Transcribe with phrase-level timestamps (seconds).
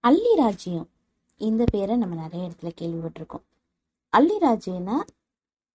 [0.00, 0.88] அள்ளி ராஜ்யம்.
[1.36, 3.44] இந்த பேரை நம்ம நிறைய இடத்துல கேள்விப்பட்டிருக்கோம்.
[4.08, 4.96] அள்ளி ராஜ்யம்னா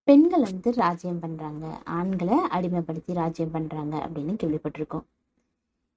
[0.04, 5.02] பெண்கள் வந்து ராஜ்யம் பண்றாங்க ஆண்களை அடிமைப்படுத்தி ராஜ்யம் பண்றாங்க அப்படின்னு கேள்விப்பட்டிருக்கோம்.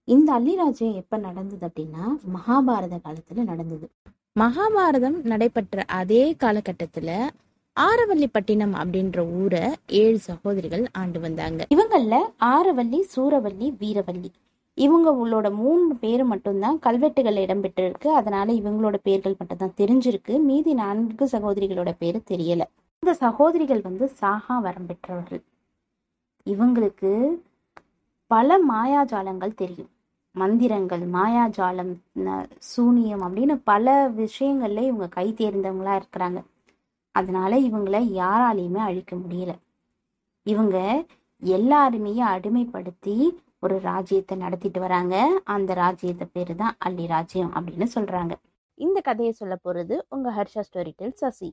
[0.04, 2.04] இந்த அள்ளி ராஜ்யம் எப்ப நடந்தது அப்படின்னா
[2.36, 3.90] மகாபாரத காலத்துல நடந்தது.
[4.40, 7.30] மகாபாரதம் நடைபெற்ற அதே காலகட்டத்துல
[7.80, 11.68] ஆரவல்லிப்பட்டினம் அப்படின்ற ஊரை ஏழு சகோதரிகள் ஆண்டு வந்தாங்க.
[11.76, 14.30] இவங்கள ஆரவல்லி சூரவல்லி வீரவல்லி.
[14.78, 18.08] இவங்க உள்ளோட மூணு பேர் மட்டும்தான் கல்வெட்டுகள் இடம்பெற்றிருக்கு.
[18.20, 20.34] அதனால இவங்களோட பேர்கள் மட்டும்தான் தெரிஞ்சிருக்கு.
[20.42, 22.64] மீதி நான்கு சகோதரிகளோட பேர் தெரியல.
[23.04, 25.42] இந்த சகோதரிகள் வந்து சாகா வரம் பெற்றவர்கள்.
[26.46, 27.12] இவங்களுக்கு
[28.32, 29.90] பல மாயாஜாலங்கள் தெரியும்.
[30.36, 31.94] மந்திரங்கள் மாயாஜாலம்
[32.72, 36.40] சூனியம் அப்படின்னு பல விஷயங்கள்ல இவங்க கை தேர்ந்தவங்களா இருக்கிறாங்க.
[37.16, 39.54] அதனால இவங்களை யாராலையுமே அழிக்க முடியல.
[40.46, 40.78] இவங்க
[41.42, 43.16] எல்லாருமே அடிமைப்படுத்தி
[43.64, 45.16] ஒரு ராஜ்யத்தை நடத்திட்டு வராங்க.
[45.56, 48.34] அந்த ராஜ்யத்தை பேரு தான் அள்ளி ராஜ்யம் அப்படின்னு சொல்றாங்க.
[48.78, 51.50] இந்த கதையை சொல்ல போறது உங்க ஹர்ஷா ஸ்டோரி டெல் சசி.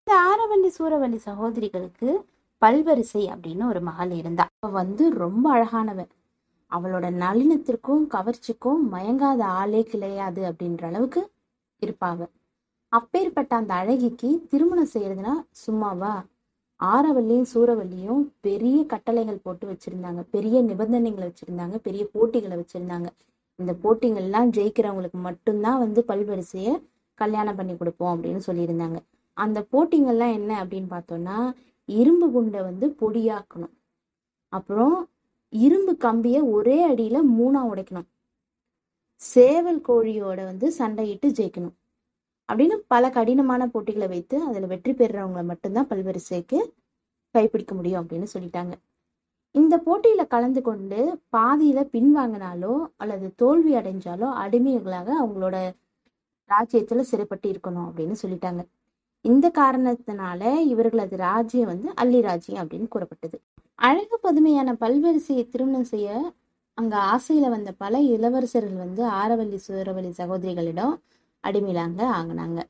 [0.00, 2.08] இந்த ஆரவல்லி சூரவல்லி சகோதரிகளுக்கு
[2.62, 4.44] பல்வரிசை அப்படின்னு ஒரு மகள் இருந்தா.
[4.58, 6.00] அவ வந்து ரொம்ப அழகானவ
[6.72, 11.20] அவளோட நளினத்திற்கும் கவர்ச்சிக்கும் மயங்காத ஆளே கிளையாது அப்படின்ற அளவுக்கு
[11.82, 12.20] இருப்பாவ
[12.92, 16.14] அப்பேற்பட்ட அந்த அழகிக்கு திருமணம் செய்யறதுனா சும்மாவா?
[16.84, 20.24] ஆரவல்லியும் சூரவல்லியும் பெரிய கட்டளைகள் போட்டு வச்சிருந்தாங்க.
[20.30, 21.76] பெரிய நிபந்தனைகளை வச்சிருந்தாங்க.
[21.76, 23.06] பெரிய போட்டிகளை வச்சிருந்தாங்க.
[23.56, 26.82] இந்த போட்டிகள்லாம் ஜெயிக்கிறவங்களுக்கு மட்டும்தான் வந்து பல்வரிசையை
[27.14, 28.96] கல்யாணம் பண்ணி கொடுப்போம் அப்படின்னு சொல்லியிருந்தாங்க.
[29.32, 31.52] அந்த போட்டிங்கள்லாம் என்ன அப்படின்னு பார்த்தோம்னா
[31.84, 33.74] இரும்பு குண்டை வந்து பொடியாக்கணும்.
[34.48, 35.08] அப்புறம்
[35.48, 38.06] இரும்பு கம்பியை ஒரே அடியில மூணா உடைக்கணும்.
[39.14, 41.74] சேவல் கோழியோட வந்து சண்டையிட்டு ஜெயிக்கணும்.
[42.48, 46.58] அப்படின்னு பல கடினமான போட்டிகளை வைத்து அதுல வெற்றி பெறுறவங்களை மட்டும்தான் பல்வரிசைக்கு
[47.34, 48.74] கைப்பிடிக்க முடியும் அப்படின்னு சொல்லிட்டாங்க.
[49.54, 50.98] இந்த போட்டியில கலந்து கொண்டு
[51.36, 55.56] பாதியில பின்வாங்கினாலோ அல்லது தோல்வி அடைஞ்சாலோ அடிமைகளாக அவங்களோட
[56.50, 58.62] ராஜ்யத்தில் சிறைப்பட்டு இருக்கணும் அப்படின்னு சொல்லிட்டாங்க.
[59.24, 63.36] இந்த காரணத்தினால இவர்களது ராஜ்யம் வந்து அள்ளி ராஜ்யம் அப்படின்னு கூறப்பட்டது.
[63.78, 66.10] அழகு பதுமையான பல்வரிசையை திருமணம் செய்ய
[66.78, 70.94] அங்க ஆசையில வந்த பல இளவரசர்கள் வந்து ஆரவல்லி சூரவல்லி சகோதரிகளிடம்
[71.48, 72.60] அடிமையிலாங்க ஆங்கினாங்க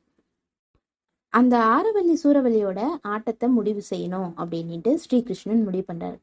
[1.33, 2.79] அந்த ஆரவல்லி சூரவல்லியோட
[3.13, 6.17] ஆட்டத்தை முடிவு செய்யணும் அப்படின்னுட்டு ஸ்ரீகிருஷ்ணன் முடிவு பண்றாரு.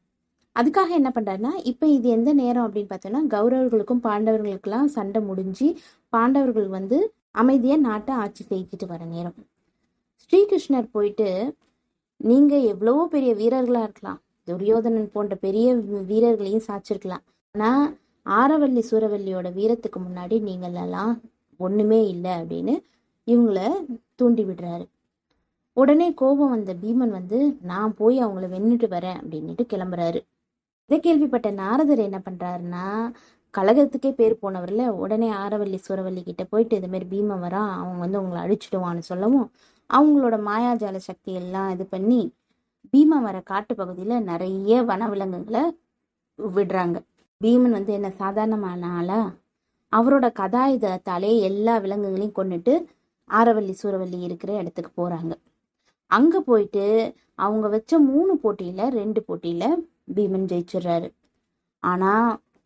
[0.55, 5.67] அதுக்காக என்ன பண்றாருன்னா இப்போ இது எந்த நேரம் அப்படின்னு பார்த்தோம்னா கௌரவர்களுக்கும் பாண்டவர்களுக்கெல்லாம் சண்டை முடிஞ்சு
[6.13, 6.97] பாண்டவர்கள் வந்து
[7.41, 9.37] அமைதியாக நாட்டை ஆட்சி செய்துட்டு வர நேரம்.
[10.23, 11.29] ஸ்ரீகிருஷ்ணர் போயிட்டு
[12.29, 14.19] நீங்க எவ்வளவோ பெரிய வீரர்களா இருக்கலாம்.
[14.47, 15.67] துரியோதனன் போன்ற பெரிய
[16.11, 17.23] வீரர்களையும் சாச்சிருக்கலாம்.
[17.55, 17.71] ஆனா
[18.25, 21.13] ஆரவல்லி சூரவல்லியோட வீரத்துக்கு முன்னாடி நீங்களெல்லாம்
[21.57, 22.83] ஒன்றுமே ஒண்ணுமே இல்லை அப்படின்னு
[23.27, 23.85] இவங்கள
[24.15, 24.85] தூண்டி விடுறாரு.
[25.73, 30.19] உடனே கோபம் வந்த பீமன் வந்து நான் போய் அவங்கள வென்னுட்டு வரேன் அப்படின்னுட்டு கிளம்புறாரு.
[30.85, 33.11] இதை கேள்விப்பட்ட நாரதர் என்ன பண்றாருன்னா
[33.57, 38.41] கழகத்துக்கே பேர் போனவர்ல உடனே ஆரவல்லி சூரவல்லி கிட்ட போயிட்டு இது மாதிரி பீமன் வரான் அவங்க வந்து உங்களை
[38.45, 39.51] அழிச்சிடுவான்னு சொல்லவும்
[39.93, 42.33] அவங்களோட மாயாஜால சக்தி எல்லாம் இது பண்ணி
[42.93, 45.63] பீமன் வர காட்டு பகுதியில நிறைய வனவிலங்குகளை
[46.55, 46.97] விடுறாங்க.
[47.43, 49.31] பீமன் வந்து என்ன சாதாரணமான ஆளா?
[49.97, 52.73] அவரோட கதாயுதத்தாலே எல்லா விலங்குகளையும் கொண்டுட்டு
[53.29, 55.33] ஆரவல்லி சூரவல்லி இருக்கிற இடத்துக்கு போறாங்க.
[56.11, 56.83] அங்க போயிட்டு
[57.45, 59.63] அவங்க வச்ச மூணு போட்டியில ரெண்டு போட்டியில
[60.15, 61.07] பீமன் ஜெயிச்சிடுறாரு.
[61.83, 62.11] ஆனா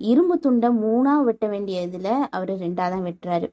[0.09, 3.47] இரும்பு துண்டை மூணா வெட்ட வேண்டிய இதில் அவரு ரெண்டாக தான் வெட்டுறாரு.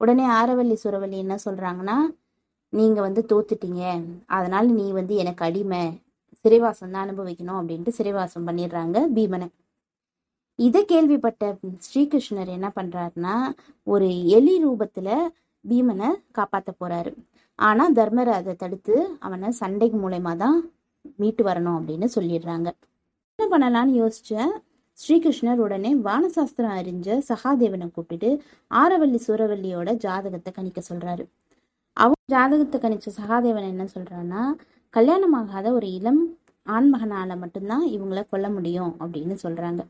[0.00, 1.96] உடனே ஆரவல்லி சுரவல்லி என்ன சொல்றாங்கன்னா
[2.72, 3.82] நீங்க வந்து தோத்துட்டீங்க.
[4.36, 5.82] அதனால நீ வந்து எனக்கு அடிமை.
[6.44, 9.48] சிறைவாசம் தான் அனுபவிக்கணும் அப்படின்ட்டு சிறைவாசம் பண்ணிடுறாங்க பீமனை.
[10.58, 11.42] இதை கேள்விப்பட்ட
[11.86, 13.34] ஸ்ரீகிருஷ்ணர் என்ன பண்றாருன்னா
[13.86, 15.08] ஒரு எலி ரூபத்துல
[15.64, 17.12] பீமனை காப்பாற்ற போறாரு.
[17.58, 18.94] ஆனா தர்மர் அதை தடுத்து
[19.26, 20.58] அவனை சண்டைக்கு மூலயமா தான்
[21.20, 22.68] மீட்டு வரணும் அப்படின்னு சொல்லிடுறாங்க.
[23.38, 24.32] என்ன பண்ணலான்னு யோசிச்ச
[24.98, 28.30] ஸ்ரீகிருஷ்ணர் உடனே வானசாஸ்திரம் அறிஞ்ச சகாதேவனை கூப்பிட்டுட்டு
[28.70, 31.24] ஆரவல்லி சூரவல்லியோட ஜாதகத்தை கணிக்க சொல்றாரு.
[31.96, 34.42] அவன் ஜாதகத்தை கணிச்ச சகாதேவன் என்ன சொல்றான்னா
[34.94, 36.22] கல்யாணமாகாத ஒரு இளம்
[36.66, 39.82] ஆண்மகனால மட்டும்தான் இவங்கள கொல்ல முடியும் அப்படின்னு சொல்றாங்க.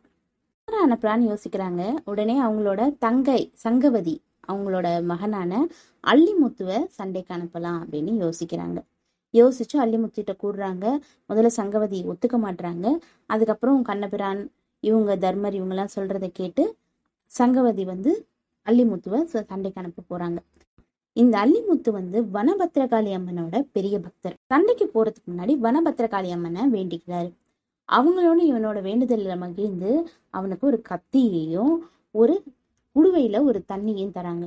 [0.73, 1.97] அனுப்புறான்னு யோசிக்கிறாங்க.
[2.05, 5.69] உடனே அவங்களோட தங்கை சங்கவதி அவங்களோட மகனான
[6.07, 8.83] அள்ளிமுத்துவை சண்டைக்கு அனுப்பலாம் அப்படின்னு யோசிக்கிறாங்க.
[9.33, 10.99] யோசிச்சு அள்ளிமுத்துகிட்ட கூடுறாங்க
[11.29, 12.99] முதல்ல சங்கவதி ஒத்துக்க மாட்றாங்க.
[13.27, 14.51] அதுக்கப்புறம் கண்ணபிரான்
[14.81, 16.77] இவங்க தர்மர் இவங்கெல்லாம் சொல்றத கேட்டு
[17.27, 18.27] சங்கவதி வந்து
[18.67, 20.37] அள்ளிமுத்துவை ச- சண்டைக்கு அனுப்ப போறாங்க.
[21.13, 24.35] இந்த அள்ளிமுத்து வந்து வனபத்திரகாளி அம்மனோட பெரிய பக்தர்.
[24.47, 27.33] சண்டைக்கு போறதுக்கு முன்னாடி வனபத்திரகாளி அம்மனை வேண்டிக்கிறாரு.
[27.89, 29.91] அவங்களோட இவனோட வேண்டுதலில் மகிழ்ந்து
[30.31, 31.75] அவனுக்கு ஒரு கத்தியையும்
[32.15, 32.35] ஒரு
[32.97, 34.45] குடுவையில் ஒரு தண்ணியும் தராங்க.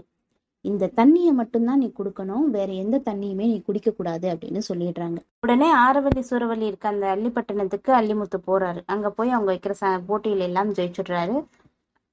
[0.65, 5.19] இந்த தண்ணியை மட்டும்தான் நீ கொடுக்கணும் வேற எந்த தண்ணியுமே நீ குடிக்க கூடாது அப்படின்னு சொல்லிடுறாங்க.
[5.39, 8.81] உடனே ஆரவல்லி சூரவல்லி இருக்க அந்த அள்ளிப்பட்டினத்துக்கு அள்ளிமுத்து போறாரு.
[8.85, 11.37] அங்க போய் அவங்க வைக்கிற ச போட்டியில எல்லாம் ஜெயிச்சுடுறாரு.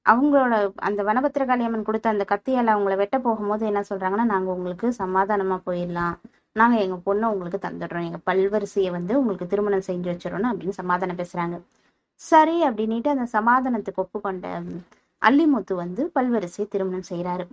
[0.06, 5.58] அவங்களோட அந்த வனபத்திரகாளி அம்மன் கொடுத்த அந்த கத்தியால அவங்கள வெட்ட போகும்போது என்ன சொல்றாங்கன்னா நாங்க உங்களுக்கு சமாதானமா
[5.66, 6.16] போயிடலாம்.
[6.56, 8.06] நாங்க எங்க பொண்ணை உங்களுக்கு தந்துடுறோம்.
[8.08, 11.56] எங்க பல்வரிசையை வந்து உங்களுக்கு திருமணம் செஞ்சு வச்சிடணும் அப்படின்னு சமாதானம் பேசுறாங்க.
[12.22, 14.46] சரி அப்படின்னுட்டு அந்த சமாதானத்துக்கு ஒப்புக்கொண்ட
[15.22, 17.46] அல்லிமுத்து வந்து பல்வரிசையை திருமணம் செய்யறாரு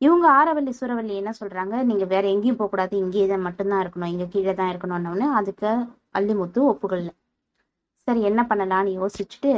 [0.00, 1.74] இவங்க ஆரவல்லி சூரவல்லி என்ன சொல்றாங்க?
[1.88, 4.12] நீங்க வேற எங்கேயும் போகக்கூடாது இங்கேயே தான் மட்டும்தான் இருக்கணும்.
[4.14, 5.70] இங்க கீழே தான் இருக்கணும்னு அதுக்கு
[6.18, 7.08] அல்லிமுத்து ஒப்புக்கொள்ள.
[8.08, 9.52] சரி என்ன பண்ணலாம்னு யோசிச்சுட்டு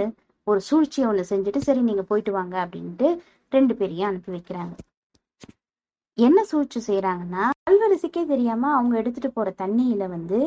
[0.47, 3.09] ஒரு சூழ்ச்சியை ஒன்று செஞ்சுட்டு சரி நீங்க போயிட்டு வாங்க அப்படின்ட்டு
[3.53, 4.75] ரெண்டு பேரையும் அனுப்பி வைக்கிறாங்க.
[6.19, 7.45] என்ன சூழ்ச்சி செய்யறாங்கன்னா
[7.75, 10.39] பல்வரிசைக்கே தெரியாம அவங்க எடுத்துட்டு போற தண்ணியில வந்து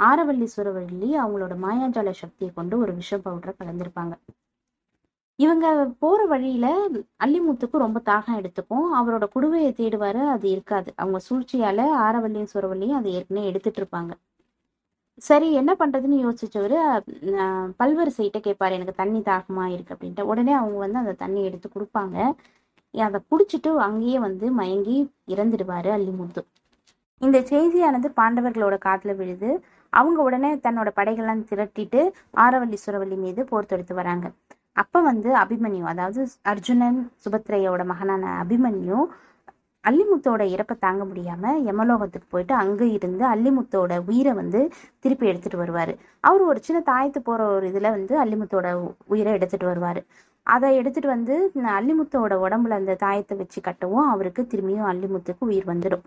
[0.00, 4.14] ஆரவள்ளி சுரவள்ளி அவங்களோட மாயாஜால சக்தியை கொண்டு ஒரு விஷ பவுடரை கலந்திருப்பாங்க.
[5.38, 5.66] இவங்க
[5.98, 6.66] போற வழியில
[7.24, 8.86] அள்ளிமுத்துக்கு ரொம்ப தாகம் எடுத்துக்கும்.
[8.98, 10.92] அவரோட குடுவையை தேடுவாரு அது இருக்காது.
[10.96, 14.12] அவங்க சூழ்ச்சியால ஆரவள்ளியும் சுரவள்ளியும் அதை ஏற்கனவே எடுத்துட்டு இருப்பாங்க.
[15.28, 16.78] சரி என்ன பண்றதுன்னு யோசிச்சவரு
[17.80, 20.28] பல்வரிசைகிட்ட கேட்பாரு எனக்கு தண்ணி தாகமா இருக்கு அப்படின்ட்டு.
[20.32, 22.16] உடனே அவங்க வந்து அந்த தண்ணி எடுத்து கொடுப்பாங்க.
[22.94, 24.98] அதை குடிச்சிட்டு அங்கேயே வந்து மயங்கி
[25.34, 26.42] இறந்துடுவாரு அள்ளிமுத்து
[27.22, 29.50] இந்த செய்தியானது பாண்டவர்களோட காதில் விழுது.
[29.92, 32.00] அவங்க உடனே தன்னோட படைகள்லாம் திரட்டிட்டு
[32.44, 34.26] ஆரவல்லி சுரவல்லி மீது போர் தொடுத்து வராங்க.
[34.82, 36.22] அப்போ வந்து அபிமன்யு அதாவது
[36.52, 38.98] அர்ஜுனன் சுபத்ரையோட மகனான அபிமன்யு
[39.84, 44.60] அல்லிமுத்தோட இறப்பை தாங்க முடியாம யமலோகத்துக்கு போயிட்டு அங்கே இருந்து அல்லிமுத்தோட உயிரை வந்து
[45.04, 45.92] திருப்பி எடுத்துட்டு வருவாரு.
[46.20, 48.66] அவர் ஒரு சின்ன தாயத்து போற ஒரு இதுல வந்து அல்லிமுத்தோட
[49.14, 50.02] உயிரை எடுத்துட்டு வருவாரு.
[50.46, 51.36] அதை எடுத்துட்டு வந்து
[51.78, 56.04] அல்லிமுத்தோட உடம்புல அந்த தாயத்தை வச்சு கட்டவும் அவருக்கு திரும்பியும் அல்லிமுத்துக்கு உயிர் வந்துடும்.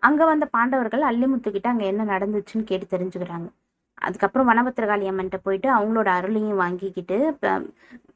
[0.00, 3.50] அங்க வந்த பாண்டவர்கள் அல்லிமுத்து அங்க என்ன நடந்துச்சுன்னு கேட்டு தெரிஞ்சுக்கிறாங்க.
[3.94, 7.38] அதுக்கப்புறம் வனபத்திரகாளி அம்மன்ட்ட போயிட்டு அவங்களோட அருளையும் வாங்கிக்கிட்டு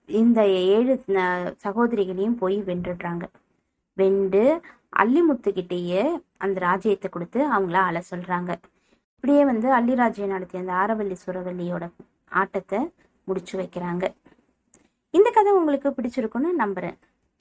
[0.07, 3.23] இந்த ஏழு ந- சகோதரிகளையும் போய் வென்றுடுறாங்க.
[3.93, 4.61] வென்று
[4.97, 8.55] அல்லிமுத்துக்கிட்டேயே அந்த ராஜ்யத்தை கொடுத்து அவங்கள அழ சொல்றாங்க.
[9.15, 11.91] இப்படியே வந்து அள்ளிராஜ்யம் நடத்திய அந்த ஆரவல்லி சுரவல்லியோட
[12.29, 12.93] ஆட்டத்தை
[13.25, 14.15] முடிச்சு வைக்கிறாங்க.
[15.11, 16.99] இந்த கதை உங்களுக்கு பிடிச்சிருக்குன்னு நம்புறேன்.